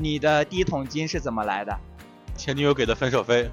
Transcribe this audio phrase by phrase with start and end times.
[0.00, 1.76] 你的第一桶金是怎么来的？
[2.36, 3.50] 前女友给的分手费。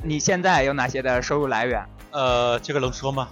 [0.00, 1.84] 你现在有哪些的收入来源？
[2.12, 3.28] 呃，这个能说吗？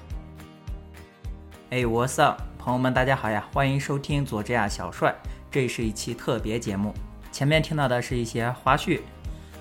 [1.71, 3.46] 哎，我 up，朋友们，大家好呀！
[3.52, 5.14] 欢迎收听佐治亚小帅，
[5.48, 6.93] 这是一期特别节目。
[7.30, 9.01] 前面听到的是一些花絮。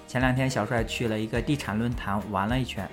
[0.07, 2.89] 前两天小帅去了一个地产论坛玩了一圈，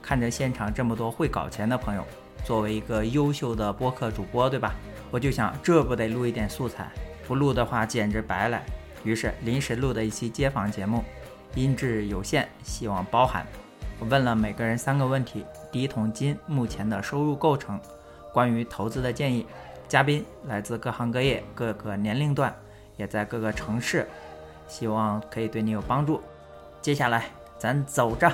[0.00, 2.02] 看着现场这么多会搞钱的朋友，
[2.42, 4.74] 作为一个优秀的播客主播，对吧？
[5.10, 6.90] 我就想，这不得录一点素材，
[7.28, 8.64] 不录的话简直白来。
[9.04, 11.04] 于是临时录的一期街访节目。
[11.54, 13.46] 音质有限，希望包涵。
[13.98, 17.78] 我问了每个人三个问题：第一桶金目前的收入构成，
[18.32, 19.46] 关于投资的建议。
[19.86, 22.54] 嘉宾来自各行各业、各个年龄段，
[22.96, 24.08] 也在各个城市，
[24.66, 26.22] 希望可以对你有帮助。
[26.80, 27.26] 接下来
[27.58, 28.32] 咱走着。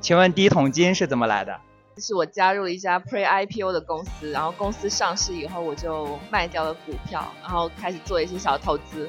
[0.00, 1.60] 请问第一桶金是怎么来的？
[1.98, 9.08] 是我加入了一家 Pre IPO 的公司，然后公司上市以后，我就卖掉了股票，然后开始做一些小投资。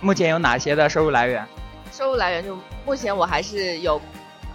[0.00, 1.46] 目前有哪些的收入来源？
[1.92, 4.00] 收入来源就目前我还是有，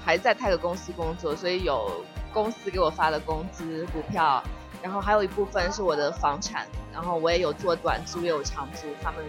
[0.03, 2.03] 还在泰克公司工作，所以有
[2.33, 4.41] 公司给我发的工资、股票，
[4.81, 9.23] 然后还有一部分是我的房产，然后我也有做短租也有长租，他们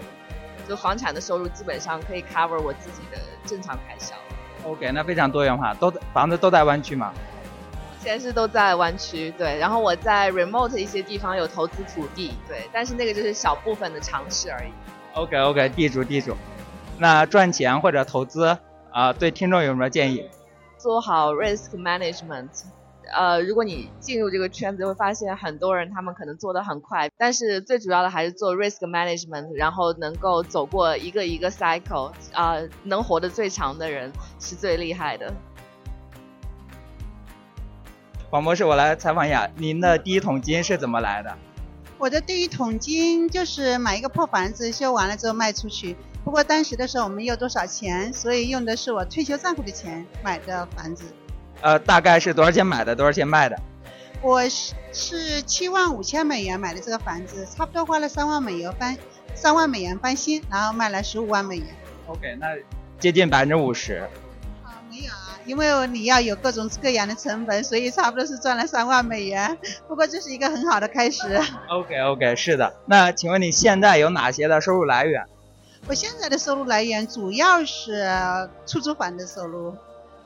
[0.66, 4.14] 就房产的收入基本上可以 cover 我自己的正常开销。
[4.64, 7.12] OK，那非常多元化，都房子都在湾区吗？
[8.06, 14.70] 现在是都在湾区，对，然后我在 remote 一些地方有投资土地，对，但是那个就是小部分的尝试而已。
[15.14, 16.36] OK OK，地主地主，
[17.00, 18.56] 那赚钱或者投资
[18.92, 20.24] 啊，对听众有什么建议？
[20.78, 22.48] 做好 risk management，
[23.12, 35.34] 呃，如果你进入这个圈子，会发现很多人他们可能做的很快，但是最主要的还是做 risk management，然后能够走过一个一个 cycle，啊，能活得最长的人是最厉害的。
[38.28, 41.32] 黄博士，我来采访一下，您的第一桶金是怎么来的？
[41.96, 45.96] 我的第一桶金就是买一个破房子，修完了之后卖出去。
[46.24, 51.04] 不过当时的时候我没有多少钱，所以用的是我退休账户的钱买的房子。
[51.60, 52.96] 呃，大概是多少钱买的？
[52.96, 53.56] 多少钱卖的？
[54.20, 58.98] 我是是七万五千美元买的这个房子，差不多花了三万美元翻
[59.36, 61.66] 三万美元翻新，然后卖了十五万美元。
[62.08, 62.48] OK，那
[62.98, 64.02] 接近百分之五十。
[65.46, 69.56] 因为你要有各种各样的成本，所以差不多是赚了三万美元。
[69.88, 71.40] 不过这是一个很好的开始。
[71.68, 72.74] OK OK，是的。
[72.86, 75.24] 那请问你现在有哪些的收入来源？
[75.88, 78.10] 我现在的收入来源主要是
[78.66, 79.72] 出租房的收入，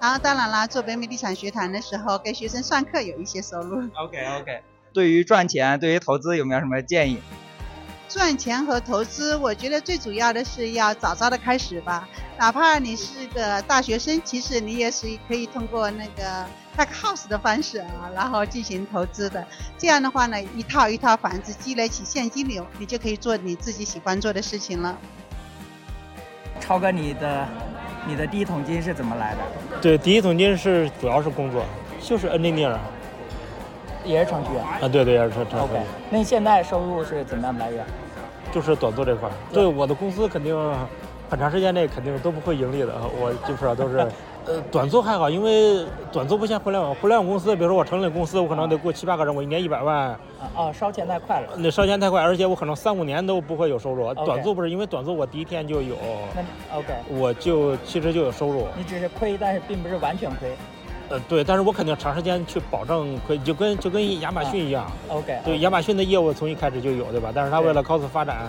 [0.00, 3.82] 然后当然啦，做北美地产学堂的时候给学生上课有一些收入。
[3.94, 4.62] OK OK，
[4.94, 7.20] 对于赚钱，对于投资有没有什么建议？
[8.10, 12.08] 赚钱和投资，我觉得最主要的是要早早的开始吧。
[12.36, 16.44] 哪怕你是个大学生，其实你也是可以通过那个
[16.76, 19.46] tech house 的方式啊，然后进行投资的。
[19.78, 24.98] 这样的话呢，一套一套房子积累起现金流，你就可以做你自己喜欢做的事情了。
[26.58, 27.46] 超哥，你的
[28.08, 29.40] 你的第一桶金是怎么来的？
[29.80, 31.64] 对，第一桶金是主要是工作，
[32.02, 32.76] 就是 engineer。
[34.04, 35.84] 也是程序员啊，对对，也是程程序员。
[36.10, 37.84] 那你现在收入是怎么样来源？
[38.52, 39.32] 就是短租这块儿。
[39.52, 40.56] 对，我的公司肯定
[41.28, 42.92] 很长时间内肯定都不会盈利的。
[43.20, 43.98] 我基本上都是，
[44.46, 46.92] 呃，短租还好，因为短租不像互联网。
[46.96, 49.96] 互联网公司，比如说我成立公司，我可能得雇七八个人，我一年一百万。
[49.96, 50.18] 啊
[50.56, 51.48] 啊，烧钱太快了。
[51.58, 54.12] 那烧钱太快，而且我可能三五年都不会有收入。
[54.14, 55.94] 短租不是，因为短租我第一天就有。
[56.34, 56.88] 那 OK。
[57.10, 58.66] 我就其实就有收入。
[58.76, 60.50] 你只是亏，但是并不是完全亏。
[61.10, 67.32] 呃，对，但是我肯定长时间去保证，可以就跟就跟亚马逊一样，OK，对，亚马逊的业务从一开始就有，对吧？
[67.34, 68.46] 但是他为了高速发展，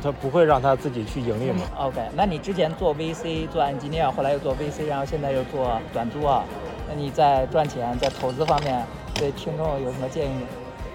[0.00, 6.44] 他不会让他自己去盈利嘛？OK，那你之前做 VC 做 engineer，后来又做 VC，然后现在又做短租啊？
[6.88, 8.84] 那你在赚钱在投资方面
[9.16, 10.46] 对听众有什么建议？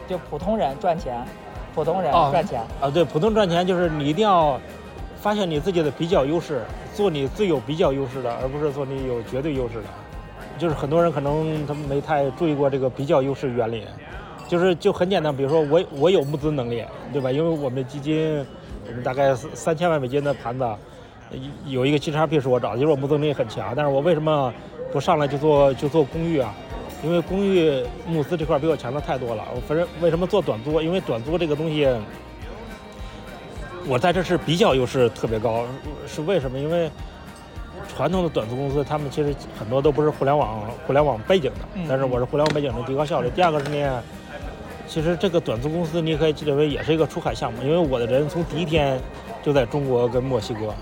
[0.07, 1.22] 就普通人赚钱，
[1.75, 2.90] 普通人赚钱啊？
[2.90, 4.57] 对，普通赚钱就是你一定要
[5.19, 6.62] 发现你自己的比较优势，
[6.95, 9.88] 做你最有比较优势的，而不是做你有绝对优势的。
[10.57, 13.85] 就是很多人可能他没太注意过这个比较优势原理，
[14.47, 17.31] 就是就很简单，比如说我我有募资能力，对吧？
[17.31, 18.45] 因为我们的基金，
[18.88, 20.65] 我们大概三千万美金的盘子，
[21.65, 23.73] 有一个 G x P 是我找的，就是我募资能力很强。
[23.75, 24.53] 但是我为什么
[24.91, 26.53] 不上来就做就做公寓啊？
[27.03, 29.44] 因为公寓募资这块比我强的太多了。
[29.56, 30.79] 我反正为什么做短租？
[30.81, 31.89] 因为短租这个东西，
[33.88, 35.65] 我在这是比较优势特别高，
[36.07, 36.59] 是为什么？
[36.59, 36.91] 因为。
[37.88, 43.30] 传统的短租公司，他们其实很多都不是互联网互联网背景的，但是我是互联网背景的，提高效率。
[43.30, 44.03] 第二个是呢，
[44.88, 49.00] 其实这个短租公司你可以理解为也是一个出海项目，因为我的人从第一天
[49.44, 50.74] 就在中国跟墨西哥。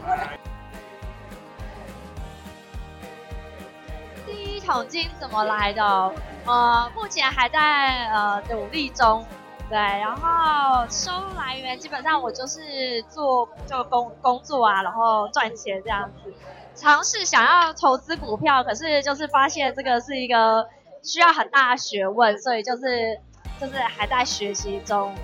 [4.25, 6.11] 第一桶金怎么来的？
[6.45, 9.25] 呃，目前还在呃努力中。
[9.71, 16.33] 对，然后收入来源基本上我就是做就工工作啊，然后赚钱这样子。
[16.75, 20.67] 尝试想要投资股票，可是就是发现这个是一个
[21.01, 23.17] 需要很大的学问，所以就是
[23.61, 25.15] 就是还在学习中。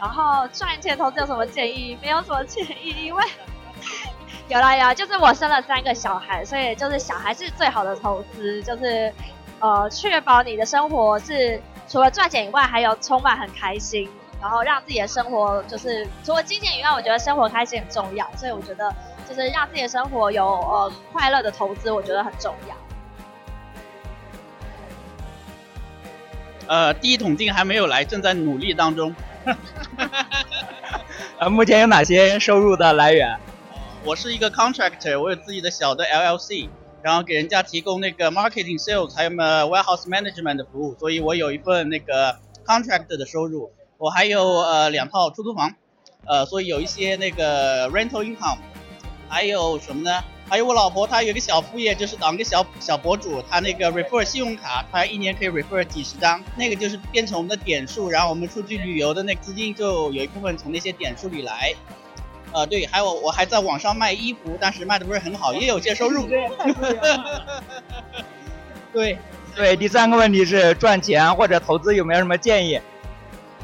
[0.00, 1.96] 然后赚钱投资有什么建议？
[2.02, 3.22] 没有什么建议，因为
[4.48, 9.14] 有啦有，就是我生了三个小孩，所以就是小孩是最好的投资，就是
[9.60, 11.62] 呃确保你的生活是
[11.92, 14.08] 除了赚钱以外，还有充满很开心，
[14.40, 18.90] 然后让自己的生活就是除了金钱以外，我觉得生活开心很重要，所以我觉得。
[19.28, 22.76] 就是让自己的生活有呃快乐的投资，我觉得很重要。
[26.66, 29.14] 呃，第一桶金还没有来，正在努力当中。
[31.38, 33.38] 呃，目前有哪些收入的来源？
[34.04, 36.68] 我是一个 contractor，我有自己的小的 LLC，
[37.02, 43.70] 然后给人家提供那个 marketing sales 还有么 warehouse management 的服务，所以我有一份那个 contract 的收入。
[43.98, 45.74] 我还有呃两套出租房，
[46.26, 48.58] 呃，所以有一些那个 rental income。
[49.28, 50.22] 还有什么呢？
[50.46, 53.40] 还有我老婆，她有个小副业，就是当个小小博主。
[53.48, 61.72] 她那个 refer 信用卡，她一年可以 refer 几十张，那个就是变成我们的点数，然后我们出去旅游的那资金就有一部分从那些点数里来。
[62.52, 66.28] 呃，对，还有我还在网上卖衣服，但是卖的不是很好，也有些收入。
[68.92, 69.18] 对，
[69.54, 72.80] 对，第三个问题是赚钱或者投资有没有什么建议？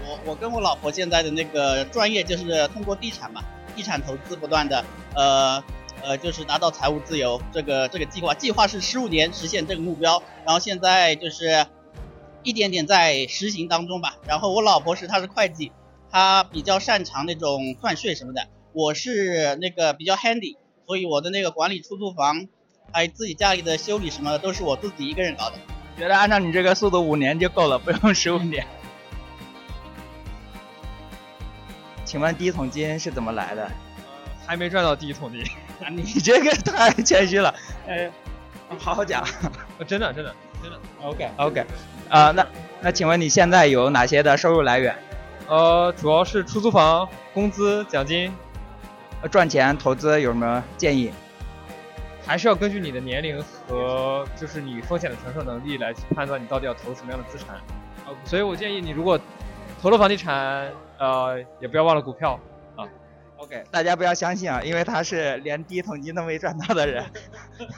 [0.04, 3.42] 我我跟我老婆现在的那个专业就是通过地产嘛。
[3.76, 5.62] 地产投资不断的，呃，
[6.02, 11.64] 呃，就是达到财务自由这个这个计划，计划是十五年实现这个目标，然后现在就是
[12.42, 14.16] 一点点在实行当中吧。
[14.26, 15.70] 然后我老婆是她是会计，
[16.10, 20.56] 她比较擅长那种算税什么的，我是那个比较 handy，
[20.86, 22.46] 所以我的那个管理出租房，
[22.92, 25.56] 还有自己家里的修理什么的都是我自己一个人搞的。
[25.96, 28.66] 觉得按照你这个速度，五年就够了，不用十五年。
[32.04, 33.70] 请问第一桶金是怎么来的？
[34.46, 35.42] 还没赚到第一桶金，
[35.90, 37.54] 你这个太谦虚了。
[37.88, 38.10] 哎，
[38.78, 39.26] 好好讲。
[39.86, 40.78] 真的真的真的。
[41.02, 41.66] OK OK。
[42.08, 42.46] 啊，那
[42.80, 44.94] 那请问你现在有哪些的收入来源？
[45.48, 48.32] 呃，主要是出租房、工资、奖金。
[49.30, 51.12] 赚钱投资有什么建议？
[52.26, 57.58] 还是要根据你的年龄和就是你风险的承受能力来判断你到底要投什么样的资产。
[58.24, 59.18] 所以我建议你如果
[59.80, 60.70] 投了房地产。
[61.00, 62.40] 呃，也不要忘了股票
[62.74, 62.82] 啊。
[63.36, 67.04] OK，大家不要相信啊，因为他是连第一桶金都没赚到的人，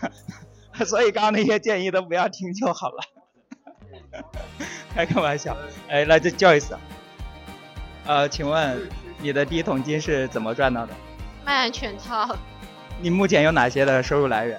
[0.86, 3.02] 所以刚刚那些建议都不要听就好了。
[4.94, 5.54] 开个玩笑。
[5.90, 6.72] 哎，来这 Joyce，。
[8.06, 8.88] 呃，请问
[9.18, 10.94] 你的第一桶金是怎么赚到的？
[11.50, 12.36] 卖完全套。
[13.00, 14.56] 你目前有哪些的收入来源？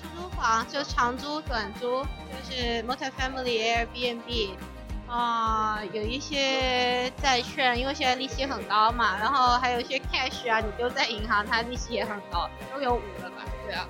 [0.00, 4.50] 出租房就长租、短租，就是 multi-family Airbnb。
[5.08, 13.88] 啊，有一些债券，因为现在利息很高嘛，然后还有一些 cash 啊，你丢在银行，它利息也很高，都有五个吧，对啊。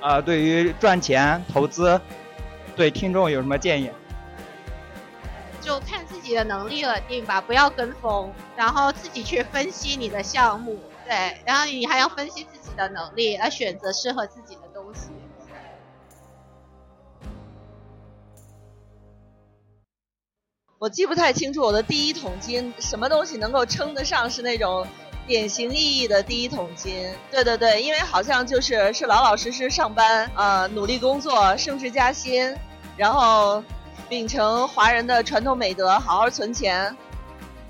[0.00, 2.00] 啊，对于赚钱投资，
[2.74, 3.88] 对听众有什么建议？
[5.68, 15.10] 就看自己的能力而定吧，不要跟风，然后自己去分析你的项目，对，然后你还要分析自己的能力，来选择适合自己的东西。
[20.78, 24.86] 我记不太清楚我的第一桶金什么东西能够称得上是那种
[25.26, 27.12] 典型意义的第一桶金。
[27.30, 32.56] 对对对，因为好像就是是老老实实上班，呃，努力工作，升职加薪，
[32.96, 33.62] 然后
[34.08, 36.96] 秉承华人的传统美德，好好存钱，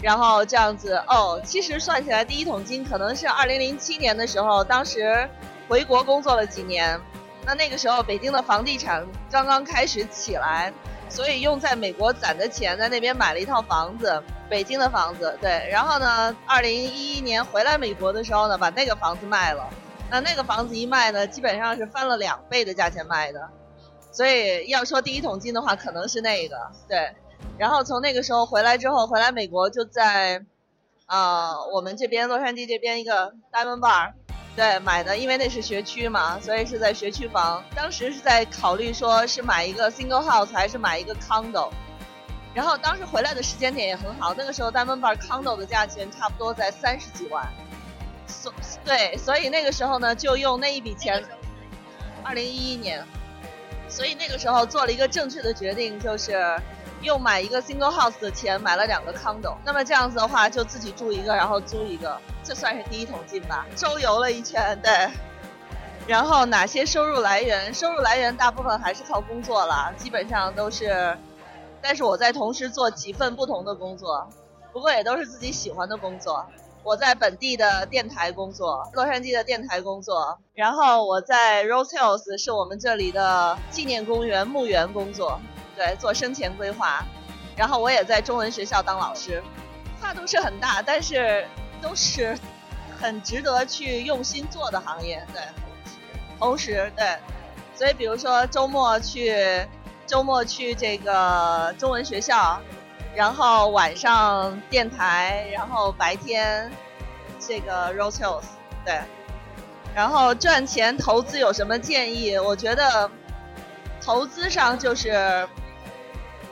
[0.00, 1.02] 然后这样子。
[1.09, 5.28] 哦，其实算起来第一桶金可能是二零零七年的时候，当时
[5.68, 7.00] 回国工作了几年，
[7.45, 10.73] 那那个时候北京的房地产刚刚开始起来。
[11.11, 15.38] 所以用在美国攒的钱，在那边买了一套房子，北京的房子。
[15.40, 19.66] 对，然后呢，二零一一年回来美国的时候呢，把那个房子卖了。
[20.11, 23.40] 那那个房子一卖呢，基本上是翻了两倍的价钱卖的。
[24.18, 26.56] 所以要说第一桶金的话，可能是那个。
[26.88, 27.14] 对，
[27.56, 30.44] 然后从那个时候回来之后，回来美国就在，
[31.06, 34.14] 啊，我们这边洛杉矶这边一个 Diamond Bar。
[34.56, 37.62] 对，买的，因为那是学区嘛，所以是在学区房。
[37.76, 41.70] 当时是在考虑说是买一个 single house 还是买一个 condo。
[42.52, 47.48] 然后当时回来的时间点也很好，那个时候 Diamond Bar condo 的价钱差不多在三十几万。
[48.26, 48.52] 所
[48.84, 51.22] 对，所以那个时候呢，就用那一笔钱，
[52.25, 53.06] 二零一一年，
[53.88, 56.57] 所以那个时候做了一个正确的决定，就是。
[57.00, 63.64] 用买一个 single house 的钱买了两个 condo，那么这样子的话就自己住一个，然后租一个，这算是第一桶金吧。
[63.76, 65.09] 周游了一圈，对。
[66.09, 67.73] 然后哪些收入来源？
[67.73, 71.16] 收入来源大部分还是靠工作了，基本上都是，
[71.80, 74.28] 但是我在同时做几份不同的工作，
[74.73, 76.45] 不过也都是自己喜欢的工作。
[76.88, 85.38] 我在本地的电台工作，洛杉矶的电台工作，然后我在 Rose Hills 是我们这里的纪念公园墓园工作，
[85.76, 87.04] 对，做生前规划。
[87.54, 89.42] 然后我也在中文学校当老师，
[90.00, 91.47] 跨度是很大，但是
[91.83, 92.35] 都是
[92.99, 95.42] 很值得去用心做的行业，对。
[96.38, 97.18] 同时，对，
[97.75, 99.37] 所以比如说周末去，
[100.07, 102.59] 周末去这个中文学校。
[103.18, 106.70] 然后晚上电台，然后白天
[107.40, 108.44] 这个 Rose Hills，
[108.84, 109.00] 对。
[109.92, 112.38] 然后赚钱投资有什么建议？
[112.38, 113.10] 我觉得
[114.00, 115.48] 投资上就是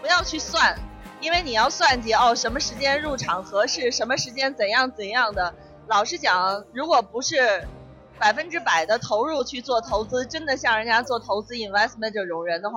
[0.01, 0.77] 不要去算，
[1.21, 5.55] 因为你要算计哦，什么时间入场合适，什么时间怎样怎样的。
[5.87, 7.69] 老实讲，如果不是
[8.19, 12.77] 百分之百的投入去做投资，真的像人家做投资 investment 这种人的话。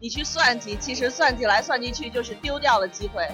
[0.00, 3.28] 你去算计，其实算计来算计去就是丢掉了机会。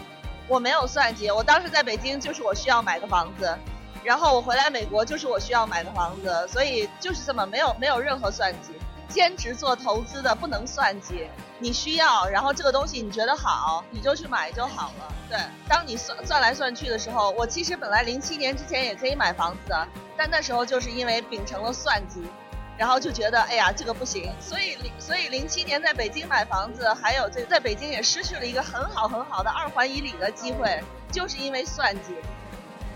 [0.48, 3.54] 我没有算计，我当时在北京就是我需要买个房子，
[4.02, 8.72] 然后我回来美国就是我需要买个房子，所以就是这么没有没有任何算计。
[9.06, 11.28] 兼职做投资的不能算计，
[11.58, 15.14] 你需要，然后这个东西你觉得好，你就去买就好了。
[15.28, 22.22] 对，当你算算来算去的时候，我其实本来零七年之前也可以买房子的，但那时候就是因为秉承了算计。
[22.76, 32.16] 然后就觉得，哎呀，这个不行，所以零所以零七年在北京买房子，还有这在北京也失去了一个很好很好的二环以里的机会，就是因为算计，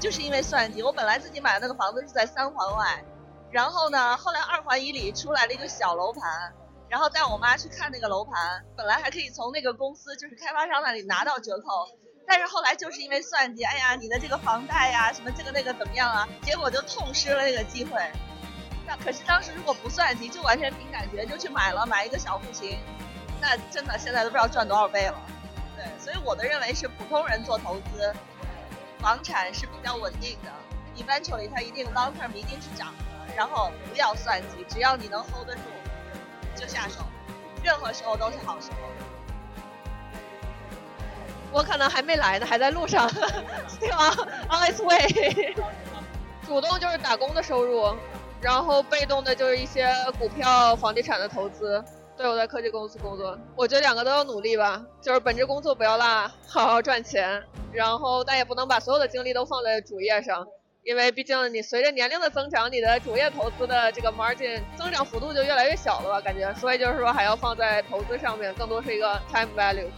[0.00, 0.82] 就是因为算计。
[0.82, 3.04] 我本来自己买的那个房子是在三环外，
[3.52, 6.52] 然后呢，后来二环以里出来了一个小楼盘，
[6.88, 11.88] 然后带我妈去看那个楼盘，本来还可以从那个公司就是开发商那里拿到折扣，
[12.26, 18.02] 但是后来就是因为算计，哎呀，你的这个房贷呀，什么这个那个怎么样啊，结果就痛失了那个机会。
[18.96, 22.78] 可是当时如果不算计，就完全凭感觉就去买了，买一个小户型，
[23.40, 25.14] 那真的现在都不知道赚多少倍了。
[25.76, 28.14] 对，所以我的认为是普通人做投资，
[28.98, 30.50] 房产是比较稳定的
[31.02, 33.34] ，eventually 它一定 long term 一定是涨的。
[33.36, 35.60] 然后不要算计，只要你能 hold 得住，
[36.56, 37.04] 就下手，
[37.62, 38.78] 任何时候都是好时候。
[41.52, 43.08] 我可能还没来呢，还在路上，
[43.78, 44.10] 对吧
[44.50, 45.54] ？On its way。
[46.44, 47.96] 主动就是打工的收入。
[48.40, 51.82] 然后被动的就是一些股票、房地产的投资。
[52.16, 57.42] 对，我在科技公司工作，我觉得两个都要努力吧，就是本职工作不要落，好好赚钱。
[57.72, 60.44] 然后但也不能把所有的精力都放在主业上，
[60.82, 66.20] 因为毕竟你随着年龄的增长，你的主业投资的这个 margin 增长幅度就越来越小了吧？
[66.20, 69.88] 感觉，所以就是说还要放在投资上面，更多是一个 time value。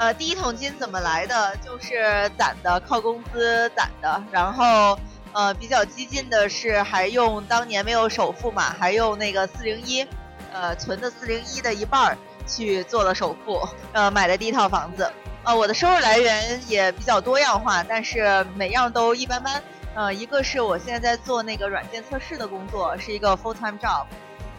[0.00, 1.54] 呃，第一桶金怎么来的？
[1.58, 4.24] 就是攒的，靠工资攒的。
[4.32, 4.98] 然后，
[5.34, 10.06] 呃，比较激进的是，还用当年没有首付嘛，还用那个四零一，
[10.54, 12.16] 呃，存的四零一的一半儿
[12.46, 13.60] 去做了首付，
[13.92, 15.12] 呃，买的第一套房子。
[15.44, 19.62] 呃，我的收入来源也比较多样化，但是每样都一般般。
[19.94, 24.06] 呃，一个是我现在在做那个软件测试的工作，是一个 full time job。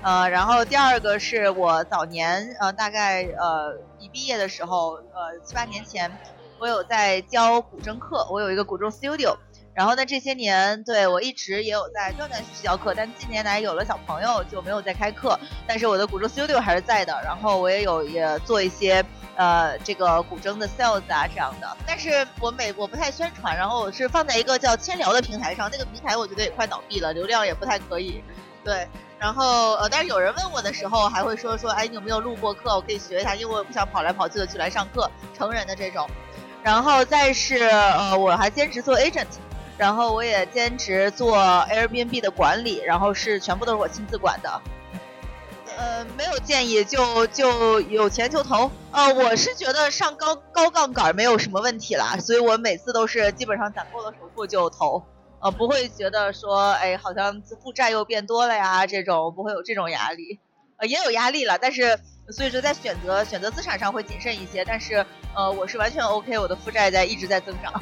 [0.03, 6.11] 呃，然后第二个是我早年呃，大概呃一毕业的时候，呃七八年前，
[6.57, 9.35] 我有在教古筝课，我有一个古筝 studio。
[9.73, 15.39] 然后呢，这些年对我一直也有在断断续续教课，但近年来有了小朋友就没有再开课。
[15.67, 17.13] 但是我的古筝 studio 还是在的。
[17.23, 19.05] 然后我也有也做一些
[19.35, 21.77] 呃这个古筝的 sales 啊这样的。
[21.85, 28.21] 但是我每我不太宣传，然后我是放在一个叫千聊的平台上，那个平台我觉得也快倒闭了，流量也不太可以。
[28.63, 28.87] 对。
[29.19, 32.75] 然后呃，但是有人问我的时候，还会说说，哎，你有没有录过课？
[32.75, 36.09] 我可以学一下，因为我也不想跑来跑去的去来上课，成人的这种。
[36.63, 39.27] 然后再是呃，我还兼职做 agent，
[39.77, 44.61] 然后我也兼职做 Airbnb 的管理，然后是全部都是我亲自管的。
[45.77, 48.71] 呃，没有建议，就就有钱就投。
[48.91, 55.03] 呃，我是觉得上高高杠杆没有什么问题啦，所以我每次都是基本上攒够了首付就投。
[55.41, 60.39] 呃，不会觉得说，哎，好像负债又变多了呀，这种不会有这种压力，
[60.77, 65.03] 呃，也有压力了，但是所以说在选择选择资产上会谨慎一些，但是
[65.35, 67.73] 呃，我是完全 OK，我的负债在一直在增长。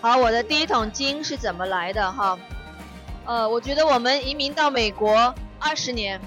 [0.00, 2.38] 好，我的第一桶金是怎么来的哈？
[3.26, 6.18] 呃，我觉得我们移民到美国二十年，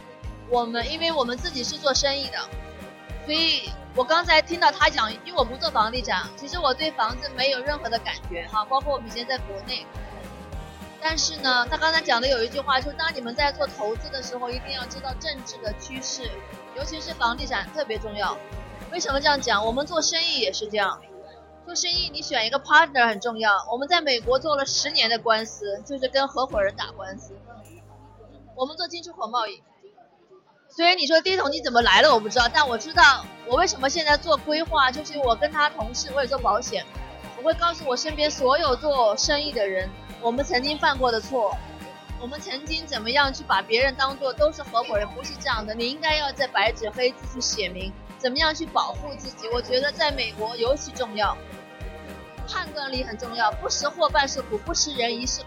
[0.47, 2.37] 我们因为我们自己是做生意的，
[3.25, 3.71] 所以。
[3.95, 9.85] 我刚才听到他讲，因为我不做房地产，其实我对房子没有任何的感觉哈，包括我们以前在国内。
[10.99, 16.23] 但是呢，他刚才讲的有一句话，说当你们在做投资的时候，一定要知道政治的趋势，
[16.75, 18.35] 尤其是房地产特别重要。
[18.91, 19.63] 为什么这样讲？
[19.63, 20.99] 我们做生意也是这样。
[21.65, 23.51] 做生意你选一个 partner 很重要。
[23.71, 27.37] 我们在美国做了十年的官司，就是跟合伙人打官司。
[28.55, 29.61] 我们做进出口贸易，
[30.75, 36.83] 所以你说第一桶金怎么来的我不知道，但我知道我为什么现在做规划，就是我跟他同事，我也做保险，
[37.37, 39.87] 我会告诉我身边所有做生意的人，
[40.19, 41.55] 我们曾经犯过的错，
[42.19, 49.47] 我们曾经怎么样去把别人当做都是合伙人，不是这样的，你应该要在白纸黑字去写明怎么样去保护自己。
[49.53, 51.37] 我觉得在美国尤其重要，
[52.47, 55.43] 判断力很重要，不识货办事苦，不识人一世。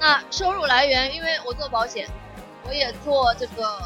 [0.00, 2.08] 那收入来源，因为我做保险。
[2.64, 3.76] 我也做这个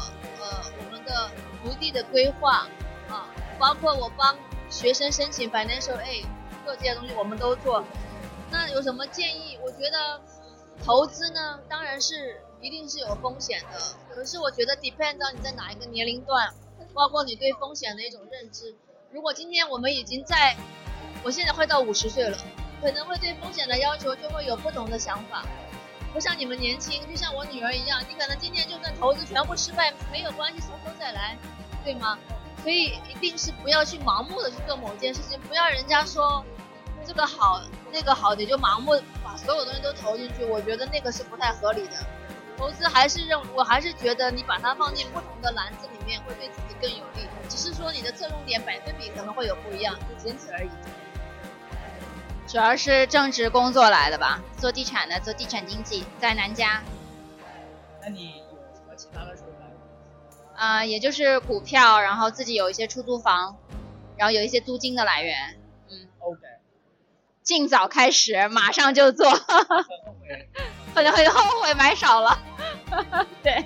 [1.07, 1.31] 的
[1.63, 2.67] 福利的规划
[3.09, 3.25] 啊，
[3.57, 4.37] 包括我帮
[4.69, 6.25] 学生申请 financial aid，
[6.65, 7.83] 各这些东西我们都做。
[8.51, 9.57] 那有什么建议？
[9.63, 10.21] 我觉得
[10.83, 13.79] 投资呢，当然是一定是有风险的。
[14.13, 16.53] 可是我觉得 depend on 你在哪一个年龄段，
[16.93, 18.75] 包括你对风险的一种认知。
[19.11, 20.55] 如果今天我们已经在，
[21.23, 22.37] 我现在快到五十岁了，
[22.81, 25.45] 可能会对风险的要求就会有不同的想法。
[26.13, 31.37] 不像你们年轻，就像我女儿一样，你可能今年就算投资全部失败没有关系，从头再来，
[31.83, 32.17] 对吗？
[32.63, 36.43] 所以一定是不要去盲目的去做某件事情，不要人家说
[37.05, 37.61] 这个好
[37.91, 41.93] 那个好，你就盲目把所有东西都投进去，我觉得那个是不太合理的。
[42.57, 50.69] 投资还是认，我还是觉得你把它放进不同的篮子里面会对自己更有利，只是说你的侧重点百分比可能会有不一样，就仅此而已。
[52.47, 56.81] 主要是正职工作来的吧，做地产的，做地产经纪，在南加。
[58.01, 59.51] 那你有什么其他的收入？
[60.55, 63.57] 啊，也就是股票，然后自己有一些出租房，
[64.15, 65.59] 然后有一些租金的来源。
[65.89, 66.39] 嗯，OK。
[67.43, 69.29] 尽早开始，马上就做。
[70.95, 72.39] 很 很后悔买少了。
[73.43, 73.65] 对。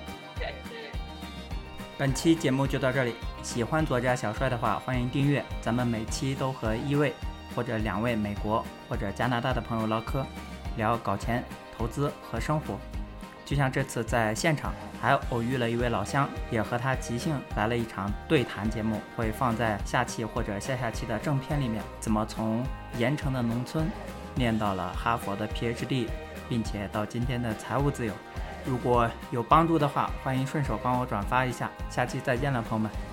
[1.96, 5.44] 本期节目就到这里，喜欢左家小帅的话，欢迎订阅。
[5.60, 7.14] 咱们每期都和一位。
[7.54, 10.24] 或者两位美国或者加拿大的朋友唠嗑，
[10.76, 11.42] 聊搞钱、
[11.76, 12.78] 投资和生活。
[13.44, 21.82] 就像这次在现场还偶遇了一位老乡，也和他即兴来了一场对谈节目，会放在下期或者下下期的正片里面。
[22.00, 22.64] 怎么从
[22.98, 23.90] 盐城的农村
[24.34, 26.06] 念到了哈佛的 PhD，
[26.48, 28.14] 并且到今天的财务自由？
[28.64, 31.68] 如果有帮助的话，欢迎顺手帮我转发一下。
[31.90, 33.11] 下期再见了，朋友们。